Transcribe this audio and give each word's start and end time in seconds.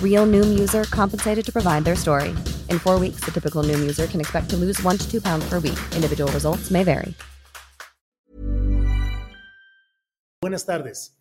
Real 0.00 0.24
Noom 0.24 0.56
user 0.56 0.84
compensated 0.84 1.44
to 1.44 1.52
provide 1.52 1.84
their 1.84 1.96
story. 1.96 2.30
In 2.70 2.78
four 2.78 2.98
weeks, 3.00 3.20
the 3.24 3.32
typical 3.32 3.64
Noom 3.64 3.80
user 3.82 4.06
can 4.06 4.20
expect 4.20 4.48
to 4.50 4.56
lose 4.56 4.80
one 4.82 4.96
to 4.96 5.10
two 5.10 5.20
pounds 5.20 5.44
per 5.50 5.58
week. 5.58 5.78
Individual 5.96 6.30
results 6.30 6.70
may 6.70 6.84
vary. 6.84 7.14
Buenas 10.40 10.64
tardes. 10.66 11.12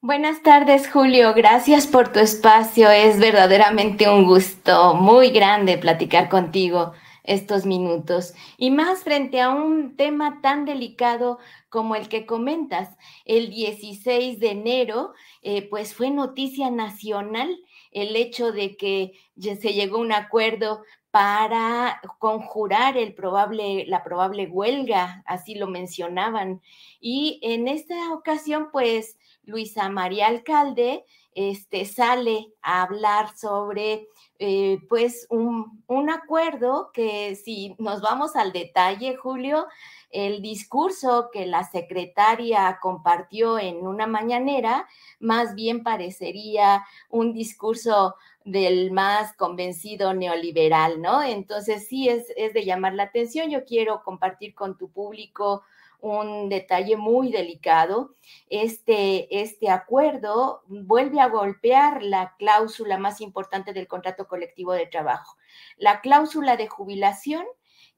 Buenas 0.00 0.42
tardes, 0.42 0.88
Julio. 0.88 1.32
Gracias 1.32 1.86
por 1.86 2.12
tu 2.12 2.18
espacio. 2.18 2.90
Es 2.90 3.18
verdaderamente 3.20 4.08
un 4.08 4.24
gusto 4.24 4.94
muy 4.94 5.30
grande 5.30 5.78
platicar 5.78 6.28
contigo 6.28 6.92
estos 7.24 7.66
minutos 7.66 8.34
y 8.56 8.70
más 8.70 9.04
frente 9.04 9.40
a 9.40 9.50
un 9.50 9.96
tema 9.96 10.40
tan 10.42 10.64
delicado 10.64 11.38
como 11.68 11.94
el 11.94 12.08
que 12.08 12.26
comentas. 12.26 12.96
El 13.24 13.50
16 13.50 14.40
de 14.40 14.50
enero, 14.50 15.12
eh, 15.42 15.68
pues 15.68 15.94
fue 15.94 16.10
noticia 16.10 16.70
nacional 16.70 17.56
el 17.92 18.16
hecho 18.16 18.52
de 18.52 18.76
que 18.76 19.12
se 19.38 19.72
llegó 19.72 19.98
a 19.98 20.00
un 20.00 20.12
acuerdo 20.12 20.82
para 21.10 22.00
conjurar 22.18 22.96
el 22.96 23.14
probable, 23.14 23.84
la 23.86 24.02
probable 24.02 24.46
huelga, 24.46 25.22
así 25.26 25.54
lo 25.54 25.66
mencionaban. 25.66 26.62
Y 27.00 27.38
en 27.42 27.68
esta 27.68 28.14
ocasión, 28.14 28.70
pues, 28.72 29.18
Luisa 29.44 29.88
María 29.90 30.28
Alcalde 30.28 31.04
este, 31.34 31.84
sale 31.84 32.52
a 32.62 32.82
hablar 32.82 33.36
sobre 33.36 34.08
eh, 34.38 34.80
pues 34.88 35.26
un, 35.30 35.82
un, 35.86 36.10
acuerdo 36.10 36.90
que 36.92 37.36
si 37.36 37.74
nos 37.78 38.00
vamos 38.00 38.36
al 38.36 38.52
detalle, 38.52 39.16
Julio, 39.16 39.66
el 40.10 40.42
discurso 40.42 41.30
que 41.32 41.46
la 41.46 41.64
secretaria 41.64 42.78
compartió 42.82 43.58
en 43.58 43.86
una 43.86 44.06
mañanera 44.06 44.86
más 45.20 45.54
bien 45.54 45.82
parecería 45.82 46.84
un 47.08 47.32
discurso 47.32 48.16
del 48.44 48.90
más 48.90 49.34
convencido 49.36 50.12
neoliberal, 50.14 51.00
¿no? 51.00 51.22
Entonces 51.22 51.86
sí 51.88 52.08
es, 52.08 52.26
es 52.36 52.52
de 52.52 52.64
llamar 52.64 52.94
la 52.94 53.04
atención. 53.04 53.50
Yo 53.50 53.64
quiero 53.64 54.02
compartir 54.02 54.54
con 54.54 54.76
tu 54.76 54.90
público 54.90 55.62
un 56.02 56.48
detalle 56.48 56.96
muy 56.96 57.30
delicado. 57.30 58.16
Este, 58.50 59.40
este 59.40 59.70
acuerdo 59.70 60.62
vuelve 60.66 61.20
a 61.20 61.28
golpear 61.28 62.02
la 62.02 62.34
cláusula 62.38 62.98
más 62.98 63.20
importante 63.20 63.72
del 63.72 63.88
contrato 63.88 64.26
colectivo 64.26 64.72
de 64.72 64.86
trabajo, 64.86 65.38
la 65.78 66.00
cláusula 66.00 66.56
de 66.56 66.68
jubilación 66.68 67.46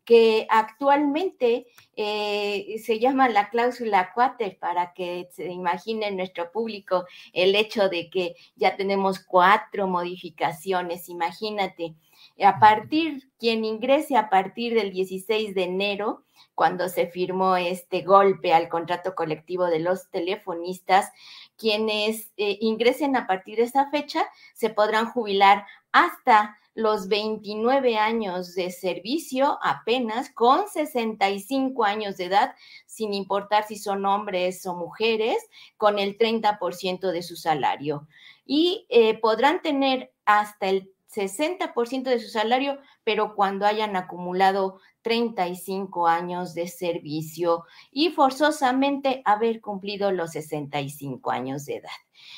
que 0.04 0.46
actualmente 0.50 1.66
eh, 1.96 2.76
se 2.84 2.98
llama 2.98 3.28
la 3.30 3.48
cláusula 3.48 4.12
Quater, 4.12 4.58
para 4.58 4.92
que 4.92 5.28
se 5.32 5.46
imagine 5.50 6.10
nuestro 6.10 6.52
público 6.52 7.06
el 7.32 7.54
hecho 7.54 7.88
de 7.88 8.10
que 8.10 8.34
ya 8.54 8.76
tenemos 8.76 9.18
cuatro 9.20 9.86
modificaciones, 9.86 11.08
imagínate. 11.08 11.94
A 12.42 12.58
partir, 12.58 13.30
quien 13.38 13.64
ingrese 13.64 14.16
a 14.16 14.28
partir 14.28 14.74
del 14.74 14.90
16 14.92 15.54
de 15.54 15.64
enero, 15.64 16.24
cuando 16.54 16.88
se 16.88 17.06
firmó 17.06 17.56
este 17.56 18.02
golpe 18.02 18.52
al 18.52 18.68
contrato 18.68 19.14
colectivo 19.14 19.66
de 19.66 19.80
los 19.80 20.10
telefonistas, 20.10 21.10
quienes 21.56 22.32
eh, 22.36 22.58
ingresen 22.60 23.16
a 23.16 23.26
partir 23.26 23.56
de 23.56 23.64
esa 23.64 23.90
fecha 23.90 24.24
se 24.54 24.70
podrán 24.70 25.10
jubilar 25.10 25.66
hasta 25.92 26.58
los 26.74 27.06
29 27.06 27.98
años 27.98 28.54
de 28.54 28.70
servicio 28.72 29.58
apenas 29.62 30.30
con 30.30 30.68
65 30.68 31.84
años 31.84 32.16
de 32.16 32.24
edad, 32.24 32.54
sin 32.86 33.14
importar 33.14 33.64
si 33.66 33.76
son 33.76 34.04
hombres 34.06 34.66
o 34.66 34.74
mujeres, 34.74 35.36
con 35.76 36.00
el 36.00 36.18
30% 36.18 37.12
de 37.12 37.22
su 37.22 37.36
salario. 37.36 38.08
Y 38.44 38.86
eh, 38.88 39.18
podrán 39.20 39.62
tener 39.62 40.12
hasta 40.24 40.66
el 40.66 40.93
60% 41.14 42.04
de 42.04 42.18
su 42.18 42.28
salario, 42.28 42.78
pero 43.04 43.34
cuando 43.34 43.66
hayan 43.66 43.96
acumulado 43.96 44.80
35 45.02 46.08
años 46.08 46.54
de 46.54 46.68
servicio 46.68 47.64
y 47.90 48.10
forzosamente 48.10 49.22
haber 49.24 49.60
cumplido 49.60 50.10
los 50.12 50.32
65 50.32 51.30
años 51.30 51.66
de 51.66 51.76
edad. 51.76 51.90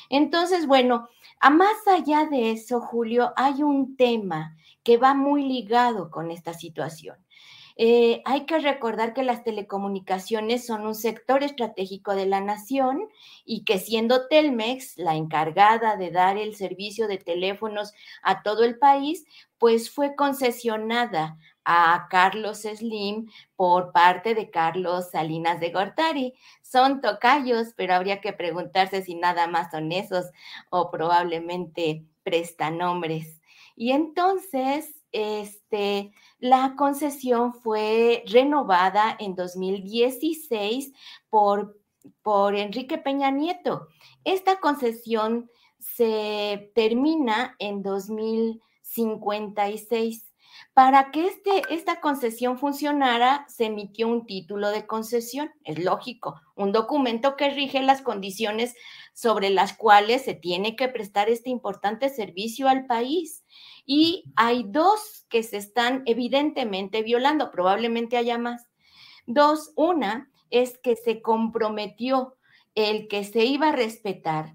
Entonces, 0.09 0.67
bueno, 0.67 1.07
a 1.39 1.49
más 1.49 1.87
allá 1.87 2.25
de 2.25 2.51
eso, 2.51 2.81
Julio, 2.81 3.33
hay 3.35 3.63
un 3.63 3.95
tema 3.95 4.55
que 4.83 4.97
va 4.97 5.13
muy 5.13 5.43
ligado 5.43 6.09
con 6.11 6.31
esta 6.31 6.53
situación. 6.53 7.17
Eh, 7.79 8.23
hay 8.25 8.45
que 8.47 8.57
recordar 8.57 9.13
que 9.13 9.21
las 9.23 9.43
telecomunicaciones 9.43 10.65
son 10.65 10.87
un 10.87 10.95
sector 10.95 11.43
estratégico 11.43 12.15
de 12.15 12.25
la 12.25 12.41
nación 12.41 13.07
y 13.45 13.65
que 13.65 13.77
siendo 13.77 14.27
Telmex 14.27 14.97
la 14.97 15.15
encargada 15.15 15.95
de 15.95 16.09
dar 16.09 16.37
el 16.37 16.55
servicio 16.55 17.07
de 17.07 17.19
teléfonos 17.19 17.93
a 18.23 18.41
todo 18.41 18.63
el 18.63 18.79
país, 18.79 19.25
pues 19.59 19.91
fue 19.91 20.15
concesionada 20.15 21.37
a 21.65 22.07
Carlos 22.09 22.61
Slim 22.61 23.29
por 23.55 23.91
parte 23.91 24.33
de 24.33 24.49
Carlos 24.49 25.11
Salinas 25.11 25.59
de 25.59 25.71
Gortari. 25.71 26.33
Son 26.63 27.01
tocayos, 27.01 27.73
pero 27.75 27.93
habría 27.93 28.21
que 28.21 28.33
preguntarse 28.33 29.03
si 29.03 29.15
nada 29.15 29.47
más 29.47 29.69
son 29.69 29.91
esos 29.91 30.25
o 30.69 30.89
probablemente 30.89 32.05
prestanombres. 32.23 33.39
Y 33.75 33.91
entonces, 33.91 34.96
este, 35.11 36.11
la 36.39 36.75
concesión 36.77 37.53
fue 37.53 38.23
renovada 38.27 39.17
en 39.19 39.35
2016 39.35 40.93
por, 41.29 41.77
por 42.21 42.55
Enrique 42.55 42.97
Peña 42.97 43.29
Nieto. 43.31 43.89
Esta 44.23 44.59
concesión 44.59 45.49
se 45.79 46.71
termina 46.75 47.55
en 47.59 47.83
2056. 47.83 50.23
Para 50.73 51.11
que 51.11 51.25
este, 51.25 51.63
esta 51.71 51.99
concesión 52.01 52.59
funcionara, 52.59 53.45
se 53.47 53.65
emitió 53.65 54.07
un 54.07 54.25
título 54.25 54.69
de 54.69 54.85
concesión, 54.85 55.51
es 55.63 55.83
lógico, 55.83 56.39
un 56.55 56.71
documento 56.71 57.35
que 57.35 57.49
rige 57.49 57.81
las 57.81 58.01
condiciones 58.01 58.75
sobre 59.13 59.49
las 59.49 59.73
cuales 59.73 60.23
se 60.23 60.35
tiene 60.35 60.75
que 60.75 60.87
prestar 60.87 61.29
este 61.29 61.49
importante 61.49 62.09
servicio 62.09 62.69
al 62.69 62.85
país. 62.85 63.43
Y 63.87 64.25
hay 64.35 64.65
dos 64.67 65.25
que 65.29 65.41
se 65.41 65.57
están 65.57 66.03
evidentemente 66.05 67.01
violando, 67.01 67.49
probablemente 67.49 68.17
haya 68.17 68.37
más. 68.37 68.67
Dos, 69.25 69.71
una 69.75 70.29
es 70.51 70.77
que 70.77 70.95
se 70.95 71.21
comprometió 71.21 72.35
el 72.75 73.07
que 73.07 73.23
se 73.23 73.45
iba 73.45 73.69
a 73.69 73.75
respetar 73.75 74.53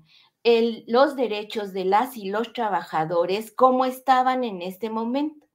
los 0.87 1.17
derechos 1.17 1.73
de 1.73 1.85
las 1.85 2.17
y 2.17 2.29
los 2.29 2.53
trabajadores 2.53 3.53
como 3.53 3.85
estaban 3.85 4.45
en 4.45 4.61
este 4.61 4.91
momento. 4.91 5.47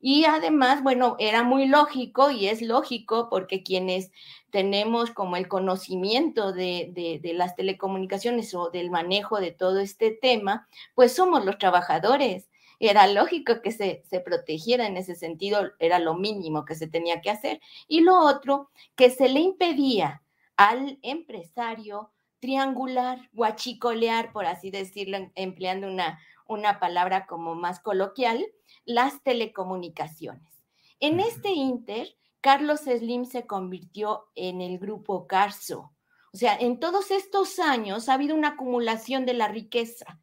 Y 0.00 0.24
además, 0.24 0.82
bueno, 0.82 1.16
era 1.18 1.42
muy 1.42 1.66
lógico 1.66 2.30
y 2.30 2.46
es 2.46 2.62
lógico 2.62 3.28
porque 3.28 3.62
quienes 3.62 4.12
tenemos 4.50 5.10
como 5.10 5.36
el 5.36 5.46
conocimiento 5.46 6.52
de, 6.52 7.20
de, 7.22 7.32
las 7.34 7.54
telecomunicaciones 7.54 8.54
o 8.54 8.70
del 8.70 8.90
manejo 8.90 9.40
de 9.40 9.50
todo 9.50 9.78
este 9.80 10.10
tema, 10.10 10.66
pues 10.94 11.12
somos 11.12 11.44
los 11.44 11.58
trabajadores 11.58 12.48
era 12.88 13.06
lógico 13.06 13.60
que 13.62 13.72
se, 13.72 14.02
se 14.08 14.20
protegiera 14.20 14.86
en 14.86 14.96
ese 14.96 15.14
sentido, 15.14 15.70
era 15.78 15.98
lo 15.98 16.14
mínimo 16.14 16.64
que 16.64 16.74
se 16.74 16.88
tenía 16.88 17.20
que 17.20 17.30
hacer. 17.30 17.60
Y 17.86 18.00
lo 18.00 18.18
otro, 18.18 18.70
que 18.96 19.10
se 19.10 19.28
le 19.28 19.40
impedía 19.40 20.22
al 20.56 20.98
empresario 21.02 22.10
triangular, 22.40 23.28
guachicolear, 23.32 24.32
por 24.32 24.46
así 24.46 24.70
decirlo, 24.70 25.18
empleando 25.34 25.86
una, 25.86 26.18
una 26.46 26.80
palabra 26.80 27.26
como 27.26 27.54
más 27.54 27.80
coloquial, 27.80 28.46
las 28.86 29.22
telecomunicaciones. 29.22 30.64
En 31.00 31.20
este 31.20 31.50
inter, 31.50 32.16
Carlos 32.40 32.80
Slim 32.80 33.26
se 33.26 33.46
convirtió 33.46 34.28
en 34.34 34.62
el 34.62 34.78
grupo 34.78 35.26
Carso. 35.26 35.92
O 36.32 36.36
sea, 36.36 36.56
en 36.56 36.80
todos 36.80 37.10
estos 37.10 37.58
años 37.58 38.08
ha 38.08 38.14
habido 38.14 38.34
una 38.34 38.48
acumulación 38.48 39.26
de 39.26 39.34
la 39.34 39.48
riqueza. 39.48 40.18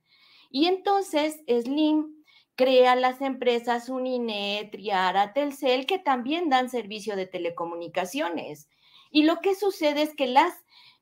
Y 0.49 0.65
entonces 0.65 1.41
Slim 1.47 2.16
crea 2.57 2.95
las 2.95 3.21
empresas 3.21 3.87
Uninet, 3.87 4.71
Triara, 4.71 5.31
Telcel, 5.31 5.85
que 5.85 5.99
también 5.99 6.49
dan 6.49 6.69
servicio 6.69 7.15
de 7.15 7.27
telecomunicaciones. 7.27 8.67
Y 9.11 9.23
lo 9.23 9.39
que 9.41 9.53
sucede 9.53 10.01
es 10.01 10.15
que 10.15 10.25
las, 10.25 10.53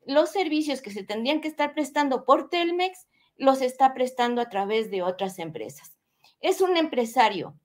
los 0.06 0.30
servicios 0.30 0.82
que 0.82 0.92
se 0.92 1.04
tendrían 1.04 1.40
que 1.40 1.48
estar 1.48 1.74
prestando 1.74 2.26
por 2.26 2.50
Telmex 2.50 3.08
los 3.38 3.62
está 3.62 3.94
prestando 3.94 4.42
a 4.42 4.50
través 4.50 4.92
de 4.92 5.02
otras 5.02 5.40
empresas. 5.40 5.96
Es 6.42 6.60
un 6.60 6.76
empresario 6.76 7.58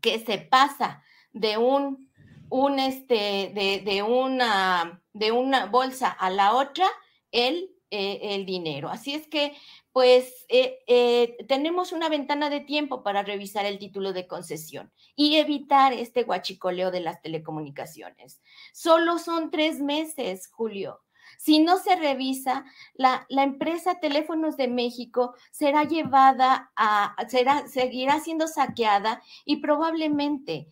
que 0.00 0.18
se 0.18 0.38
pasa 0.38 1.04
de 1.32 1.58
un, 1.58 2.10
un 2.50 2.80
este, 2.80 3.52
de, 3.54 3.82
de, 3.84 4.02
una, 4.02 5.00
de 5.12 5.30
una 5.30 5.66
bolsa 5.66 6.08
a 6.10 6.28
la 6.28 6.54
otra 6.54 6.88
el, 7.30 7.70
eh, 7.90 8.34
el 8.34 8.46
dinero. 8.46 8.88
Así 8.88 9.14
es 9.14 9.28
que, 9.28 9.56
pues, 9.92 10.44
eh, 10.48 10.80
eh, 10.88 11.36
tenemos 11.46 11.92
una 11.92 12.08
ventana 12.08 12.50
de 12.50 12.58
tiempo 12.58 13.04
para 13.04 13.22
revisar 13.22 13.64
el 13.64 13.78
título 13.78 14.12
de 14.12 14.26
concesión 14.26 14.90
y 15.14 15.36
evitar 15.36 15.92
este 15.92 16.24
guachicoleo 16.24 16.90
de 16.90 16.98
las 16.98 17.22
telecomunicaciones. 17.22 18.42
Solo 18.72 19.18
son 19.18 19.52
tres 19.52 19.80
meses, 19.80 20.48
Julio. 20.48 21.00
Si 21.38 21.60
no 21.60 21.78
se 21.78 21.94
revisa, 21.94 22.64
la, 22.94 23.24
la, 23.28 23.44
empresa 23.44 24.00
Teléfonos 24.00 24.56
de 24.56 24.66
México 24.66 25.36
será 25.52 25.84
llevada 25.84 26.72
a, 26.74 27.14
será, 27.28 27.68
seguirá 27.68 28.18
siendo 28.18 28.48
saqueada 28.48 29.22
y 29.44 29.58
probablemente 29.58 30.66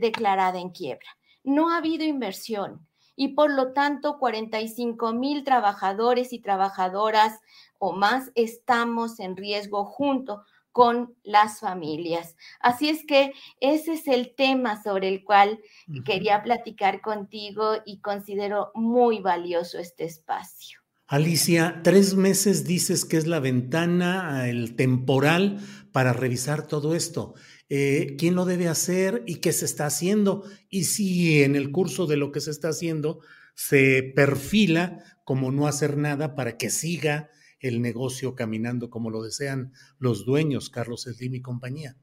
declarada 0.00 0.58
en 0.58 0.70
quiebra. 0.70 1.06
No 1.44 1.70
ha 1.70 1.76
habido 1.76 2.04
inversión 2.04 2.86
y 3.16 3.28
por 3.28 3.50
lo 3.50 3.72
tanto 3.72 4.18
45 4.18 5.12
mil 5.12 5.44
trabajadores 5.44 6.32
y 6.32 6.40
trabajadoras 6.40 7.40
o 7.78 7.92
más 7.92 8.30
estamos 8.34 9.20
en 9.20 9.36
riesgo 9.36 9.84
junto 9.84 10.44
con 10.72 11.14
las 11.22 11.60
familias. 11.60 12.36
Así 12.60 12.88
es 12.88 13.04
que 13.06 13.32
ese 13.60 13.92
es 13.92 14.08
el 14.08 14.34
tema 14.34 14.82
sobre 14.82 15.08
el 15.08 15.22
cual 15.22 15.60
quería 16.04 16.42
platicar 16.42 17.02
contigo 17.02 17.74
y 17.84 18.00
considero 18.00 18.70
muy 18.74 19.20
valioso 19.20 19.78
este 19.78 20.04
espacio. 20.04 20.80
Alicia, 21.06 21.82
tres 21.84 22.14
meses 22.14 22.64
dices 22.64 23.04
que 23.04 23.18
es 23.18 23.26
la 23.26 23.38
ventana, 23.38 24.48
el 24.48 24.76
temporal 24.76 25.58
para 25.92 26.14
revisar 26.14 26.66
todo 26.66 26.94
esto. 26.94 27.34
Eh, 27.74 28.16
¿Quién 28.18 28.34
lo 28.34 28.44
debe 28.44 28.68
hacer 28.68 29.22
y 29.26 29.36
qué 29.36 29.50
se 29.50 29.64
está 29.64 29.86
haciendo? 29.86 30.44
Y 30.68 30.84
si 30.84 31.42
en 31.42 31.56
el 31.56 31.72
curso 31.72 32.06
de 32.06 32.18
lo 32.18 32.30
que 32.30 32.42
se 32.42 32.50
está 32.50 32.68
haciendo 32.68 33.20
se 33.54 34.12
perfila 34.14 35.02
como 35.24 35.50
no 35.50 35.66
hacer 35.66 35.96
nada 35.96 36.34
para 36.34 36.58
que 36.58 36.68
siga 36.68 37.30
el 37.60 37.80
negocio 37.80 38.34
caminando 38.34 38.90
como 38.90 39.08
lo 39.08 39.22
desean 39.22 39.72
los 39.98 40.26
dueños, 40.26 40.68
Carlos 40.68 41.04
Slim 41.04 41.36
y 41.36 41.40
compañía. 41.40 41.96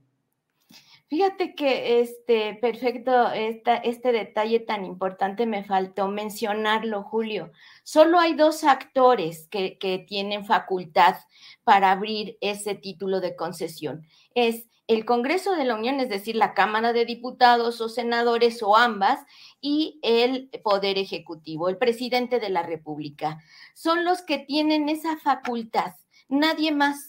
Fíjate 1.08 1.54
que 1.54 2.02
este 2.02 2.56
perfecto, 2.56 3.32
este 3.32 4.12
detalle 4.12 4.62
tan 4.62 4.86
importante 4.86 5.46
me 5.46 5.64
faltó 5.64 6.08
mencionarlo, 6.08 7.04
Julio. 7.04 7.52
Solo 7.84 8.20
hay 8.20 8.34
dos 8.34 8.64
actores 8.64 9.48
que, 9.52 9.78
que 9.78 10.00
tienen 10.00 10.46
facultad 10.46 11.18
para 11.64 11.92
abrir 11.92 12.40
ese 12.42 12.74
título 12.74 13.22
de 13.22 13.36
concesión. 13.36 14.08
Es 14.34 14.66
el 14.90 15.06
Congreso 15.06 15.56
de 15.56 15.66
la 15.66 15.76
Unión, 15.76 16.00
es 16.00 16.10
decir, 16.10 16.36
la 16.36 16.56
Cámara 16.56 16.94
de 16.94 17.06
Diputados 17.06 17.80
o 17.80 17.90
senadores 17.90 18.64
o 18.64 18.76
ambas, 18.76 19.20
y 19.62 20.00
el 20.02 20.50
Poder 20.64 20.98
Ejecutivo, 20.98 21.70
el 21.70 21.78
presidente 21.78 22.40
de 22.40 22.50
la 22.50 22.64
República. 22.64 23.38
Son 23.76 24.04
los 24.04 24.24
que 24.24 24.40
tienen 24.40 24.90
esa 24.90 25.16
facultad, 25.18 25.94
nadie 26.28 26.72
más. 26.72 27.08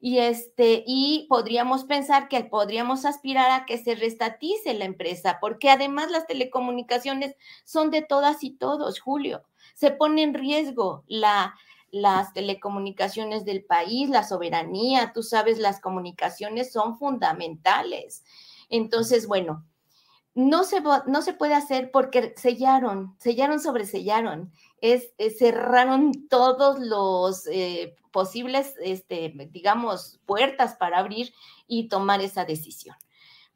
Y, 0.00 0.16
este, 0.16 0.82
y 0.86 1.26
podríamos 1.28 1.84
pensar 1.84 2.28
que 2.28 2.42
podríamos 2.42 3.04
aspirar 3.04 3.50
a 3.50 3.66
que 3.66 3.76
se 3.76 3.94
restatice 3.96 4.72
la 4.72 4.86
empresa, 4.86 5.36
porque 5.42 5.68
además 5.68 6.10
las 6.10 6.26
telecomunicaciones 6.26 7.36
son 7.64 7.90
de 7.90 8.00
todas 8.00 8.42
y 8.42 8.52
todos, 8.52 8.98
Julio. 8.98 9.42
Se 9.74 9.90
pone 9.90 10.22
en 10.22 10.32
riesgo 10.32 11.04
la, 11.06 11.54
las 11.90 12.32
telecomunicaciones 12.32 13.44
del 13.44 13.64
país, 13.64 14.08
la 14.10 14.22
soberanía, 14.22 15.12
tú 15.12 15.22
sabes, 15.22 15.58
las 15.58 15.80
comunicaciones 15.80 16.72
son 16.72 16.96
fundamentales. 16.98 18.24
Entonces, 18.68 19.26
bueno, 19.26 19.66
no 20.34 20.64
se, 20.64 20.80
no 20.80 21.22
se 21.22 21.32
puede 21.32 21.54
hacer 21.54 21.90
porque 21.90 22.34
sellaron, 22.36 23.16
sellaron 23.18 23.60
sobre 23.60 23.84
sellaron, 23.84 24.52
es, 24.80 25.12
cerraron 25.38 26.28
todos 26.28 26.78
los 26.78 27.46
eh, 27.48 27.96
posibles, 28.12 28.74
este, 28.82 29.32
digamos, 29.50 30.20
puertas 30.26 30.76
para 30.76 30.98
abrir 30.98 31.32
y 31.66 31.88
tomar 31.88 32.20
esa 32.20 32.44
decisión. 32.44 32.96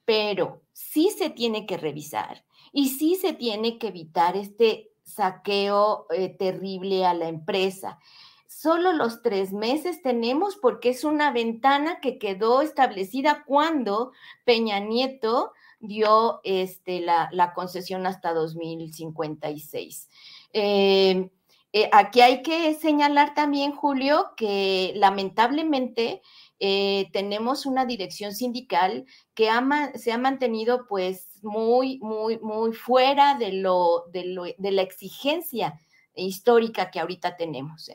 Pero 0.05 0.63
sí 0.73 1.11
se 1.17 1.31
tiene 1.31 1.67
que 1.67 1.77
revisar 1.77 2.45
y 2.73 2.91
sí 2.91 3.17
se 3.17 3.33
tiene 3.33 3.79
que 3.79 3.89
evitar 3.89 4.37
este 4.37 4.91
saqueo 5.15 6.07
eh, 6.11 6.29
terrible 6.29 7.05
a 7.07 7.15
la 7.15 7.29
empresa. 7.29 7.99
Solo 8.47 8.93
los 8.93 9.23
tres 9.23 9.53
meses 9.53 10.03
tenemos 10.03 10.57
porque 10.57 10.91
es 10.91 11.05
una 11.05 11.33
ventana 11.33 12.01
que 12.01 12.19
quedó 12.19 12.63
establecida 12.63 13.45
cuando 13.47 14.13
Peña 14.45 14.79
Nieto 14.81 15.53
dio 15.81 16.41
este, 16.45 17.01
la, 17.01 17.53
concesión 17.55 18.07
hasta 18.07 18.33
2056. 18.33 20.09
Eh, 20.53 21.31
eh, 21.73 21.91
aquí 21.93 22.21
hay 22.21 22.43
que 22.43 22.73
señalar 22.75 23.35
también, 23.35 23.73
Julio, 23.73 24.31
que 24.37 24.93
lamentablemente 24.95 26.23
eh, 26.61 27.09
tenemos 27.13 27.67
una 27.67 27.85
dirección 27.85 28.35
sindical 28.35 29.05
que 29.35 29.51
se 29.95 30.13
ha 30.13 30.19
mantenido 30.19 30.87
pues 30.89 31.29
muy, 31.43 31.99
muy, 32.01 32.39
muy 32.39 32.73
fuera 32.73 33.37
de, 33.39 33.53
lo, 33.53 34.05
de, 34.13 34.25
la 34.59 34.83
exigencia 34.83 35.81
histórica 36.15 36.91
que 36.91 37.01
ahorita 37.01 37.37
tenemos. 37.37 37.91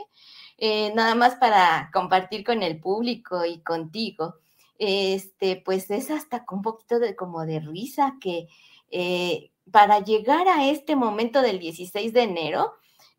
nada 0.94 1.16
más 1.16 1.36
para 1.36 1.90
compartir 1.94 2.44
con 2.44 2.64
el 2.64 2.80
público 2.80 3.46
y 3.46 3.60
contigo 3.62 4.36
este, 4.80 5.62
pues 5.64 5.92
es 5.92 6.10
hasta 6.10 6.46
con 6.46 6.60
un 6.60 6.64
poquito 6.64 7.00
de 7.00 7.16
como 7.16 7.46
de 7.46 7.60
risa 7.60 8.16
que 8.20 8.48
eh, 8.90 9.52
para 9.72 10.00
llegar 10.00 10.48
a 10.48 10.68
este 10.70 10.96
momento 10.96 11.42
del 11.42 11.60
16 11.60 12.14
de 12.14 12.24
enero, 12.24 12.74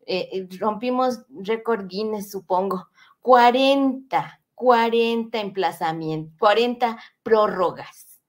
eh, 0.05 0.27
eh, 0.33 0.47
rompimos 0.59 1.19
récord 1.29 1.87
Guinness, 1.87 2.31
supongo, 2.31 2.89
40, 3.21 4.40
40 4.61 5.39
emplazamientos, 5.39 6.37
40 6.37 6.99
prórrogas, 7.23 8.21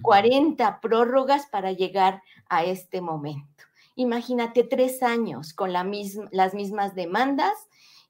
40 0.00 0.80
prórrogas 0.80 1.44
para 1.48 1.72
llegar 1.72 2.22
a 2.48 2.64
este 2.64 3.02
momento. 3.02 3.64
Imagínate 3.94 4.64
tres 4.64 5.02
años 5.02 5.52
con 5.52 5.74
la 5.74 5.84
misma, 5.84 6.26
las 6.32 6.54
mismas 6.54 6.94
demandas 6.94 7.52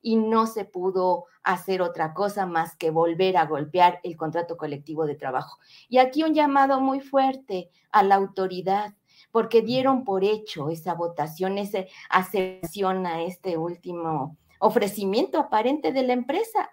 y 0.00 0.14
no 0.14 0.46
se 0.46 0.66
pudo 0.66 1.24
hacer 1.42 1.82
otra 1.82 2.14
cosa 2.14 2.46
más 2.46 2.76
que 2.76 2.92
volver 2.92 3.36
a 3.36 3.46
golpear 3.46 3.98
el 4.04 4.16
contrato 4.16 4.56
colectivo 4.56 5.04
de 5.04 5.16
trabajo. 5.16 5.58
Y 5.88 5.98
aquí 5.98 6.22
un 6.22 6.34
llamado 6.34 6.80
muy 6.80 7.00
fuerte 7.00 7.70
a 7.90 8.04
la 8.04 8.14
autoridad, 8.14 8.94
porque 9.32 9.62
dieron 9.62 10.04
por 10.04 10.22
hecho 10.22 10.70
esa 10.70 10.94
votación, 10.94 11.58
esa 11.58 11.80
aceptación 12.08 13.04
a 13.04 13.22
este 13.22 13.56
último 13.56 14.36
ofrecimiento 14.60 15.40
aparente 15.40 15.90
de 15.92 16.04
la 16.04 16.12
empresa, 16.12 16.70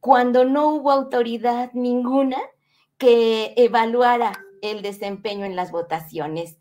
cuando 0.00 0.44
no 0.44 0.68
hubo 0.68 0.90
autoridad 0.90 1.72
ninguna 1.72 2.38
que 2.98 3.54
evaluara 3.56 4.32
el 4.62 4.82
desempeño 4.82 5.44
en 5.44 5.56
las 5.56 5.70
votaciones. 5.70 6.56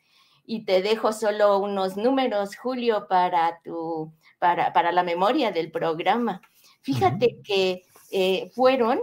Y 0.45 0.65
te 0.65 0.81
dejo 0.81 1.11
solo 1.11 1.57
unos 1.59 1.97
números, 1.97 2.55
Julio, 2.55 3.07
para 3.07 3.61
tu 3.63 4.13
para, 4.39 4.91
la 4.91 5.03
memoria 5.03 5.51
del 5.51 5.71
programa. 5.71 6.41
Fíjate 6.81 7.41
que 7.43 7.83
eh, 8.11 8.51
fueron, 8.53 9.01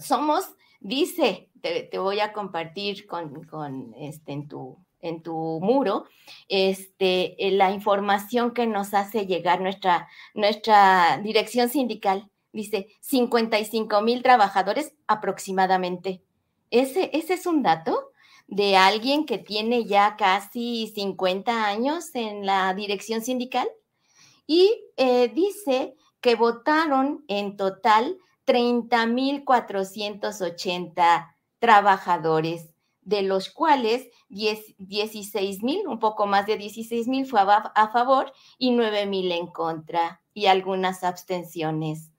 somos, 0.00 0.44
dice, 0.80 1.50
te, 1.60 1.90
voy 1.98 2.20
a 2.20 2.32
compartir 2.32 3.06
con, 3.06 3.44
con 3.44 3.94
este, 3.98 4.32
en 4.32 4.48
tu 4.48 4.78
en 5.00 5.22
tu 5.22 5.60
muro, 5.62 6.06
este, 6.48 7.46
eh, 7.46 7.52
la 7.52 7.70
información 7.70 8.52
que 8.52 8.66
nos 8.66 8.94
hace 8.94 9.26
llegar 9.26 9.60
nuestra, 9.60 10.08
nuestra 10.34 11.20
dirección 11.22 11.68
sindical. 11.68 12.28
Dice 12.52 12.88
55 13.00 14.02
mil 14.02 14.22
trabajadores 14.22 14.92
aproximadamente. 15.06 16.22
Ese, 16.70 17.10
ese 17.12 17.34
es 17.34 17.46
un 17.46 17.62
dato 17.62 18.10
de 18.46 18.76
alguien 18.76 19.26
que 19.26 19.38
tiene 19.38 19.84
ya 19.84 20.16
casi 20.16 20.92
50 20.94 21.66
años 21.66 22.14
en 22.14 22.46
la 22.46 22.72
dirección 22.74 23.22
sindical 23.22 23.68
y 24.46 24.84
eh, 24.96 25.28
dice 25.28 25.94
que 26.20 26.34
votaron 26.34 27.24
en 27.28 27.56
total 27.56 28.18
30.480 28.46 31.34
trabajadores, 31.58 32.70
de 33.02 33.22
los 33.22 33.50
cuales 33.50 34.08
16 34.30 35.62
mil, 35.62 35.86
un 35.86 35.98
poco 35.98 36.26
más 36.26 36.46
de 36.46 36.56
16 36.56 37.08
mil 37.08 37.26
fue 37.26 37.40
a, 37.40 37.90
favor 37.92 38.32
y 38.56 38.70
9 38.70 39.04
mil 39.04 39.30
en 39.32 39.48
contra 39.48 40.22
y 40.32 40.46
algunas 40.46 41.04
abstenciones. 41.04 42.10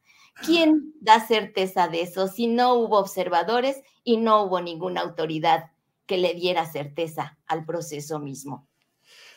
¿Quién 0.45 0.93
da 1.01 1.25
certeza 1.25 1.87
de 1.87 2.01
eso 2.01 2.27
si 2.27 2.47
no 2.47 2.75
hubo 2.75 2.97
observadores 2.97 3.77
y 4.03 4.17
no 4.17 4.43
hubo 4.43 4.61
ninguna 4.61 5.01
autoridad 5.01 5.71
que 6.05 6.17
le 6.17 6.33
diera 6.33 6.65
certeza 6.65 7.37
al 7.45 7.65
proceso 7.65 8.19
mismo? 8.19 8.67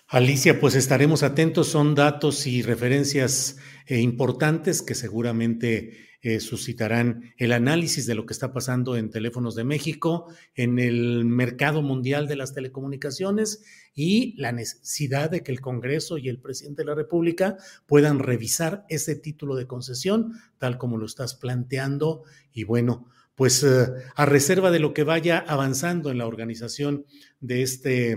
Alicia, 0.08 0.60
pues 0.60 0.74
estaremos 0.74 1.22
atentos, 1.22 1.68
son 1.68 1.94
datos 1.94 2.46
y 2.46 2.62
referencias 2.62 3.56
eh, 3.86 4.00
importantes 4.00 4.82
que 4.82 4.94
seguramente 4.94 6.11
eh, 6.24 6.38
suscitarán 6.38 7.34
el 7.36 7.52
análisis 7.52 8.06
de 8.06 8.14
lo 8.14 8.26
que 8.26 8.32
está 8.32 8.52
pasando 8.52 8.96
en 8.96 9.10
teléfonos 9.10 9.56
de 9.56 9.64
México, 9.64 10.32
en 10.54 10.78
el 10.78 11.24
mercado 11.24 11.82
mundial 11.82 12.28
de 12.28 12.36
las 12.36 12.54
telecomunicaciones 12.54 13.64
y 13.92 14.40
la 14.40 14.52
necesidad 14.52 15.30
de 15.30 15.42
que 15.42 15.50
el 15.50 15.60
Congreso 15.60 16.18
y 16.18 16.28
el 16.28 16.38
presidente 16.38 16.82
de 16.82 16.86
la 16.86 16.94
República 16.94 17.56
puedan 17.86 18.20
revisar 18.20 18.86
ese 18.88 19.16
título 19.16 19.56
de 19.56 19.66
concesión, 19.66 20.32
tal 20.58 20.78
como 20.78 20.96
lo 20.96 21.06
estás 21.06 21.34
planteando. 21.34 22.22
Y 22.52 22.62
bueno, 22.62 23.08
pues 23.34 23.64
eh, 23.64 23.88
a 24.14 24.24
reserva 24.24 24.70
de 24.70 24.78
lo 24.78 24.94
que 24.94 25.02
vaya 25.02 25.38
avanzando 25.38 26.12
en 26.12 26.18
la 26.18 26.26
organización 26.26 27.04
de 27.40 27.62
este 27.62 28.16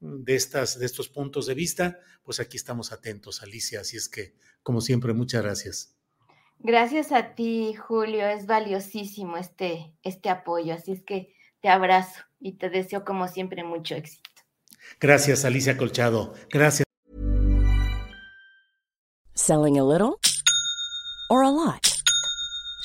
de, 0.00 0.34
estas, 0.34 0.78
de 0.78 0.86
estos 0.86 1.08
puntos 1.08 1.46
de 1.46 1.54
vista, 1.54 1.98
pues 2.24 2.40
aquí 2.40 2.56
estamos 2.56 2.92
atentos, 2.92 3.42
Alicia. 3.42 3.80
Así 3.80 3.96
es 3.96 4.08
que, 4.08 4.34
como 4.62 4.80
siempre, 4.80 5.12
muchas 5.12 5.42
gracias. 5.42 5.94
Gracias 6.58 7.12
a 7.12 7.34
ti, 7.34 7.74
Julio. 7.74 8.26
Es 8.26 8.46
valiosísimo 8.46 9.36
este, 9.36 9.94
este 10.02 10.30
apoyo. 10.30 10.74
Así 10.74 10.92
es 10.92 11.02
que 11.02 11.34
te 11.60 11.68
abrazo 11.68 12.20
y 12.40 12.52
te 12.58 12.70
deseo, 12.70 13.04
como 13.04 13.28
siempre, 13.28 13.64
mucho 13.64 13.94
éxito. 13.94 14.30
Gracias, 15.00 15.44
Alicia 15.44 15.76
Colchado. 15.76 16.34
Gracias. 16.50 16.84
Selling 19.34 19.78
a 19.78 19.84
little 19.84 20.18
or 21.28 21.42
a 21.42 21.50
lot. 21.50 21.93